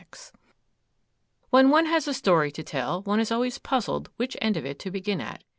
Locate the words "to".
2.53-2.63, 4.79-4.89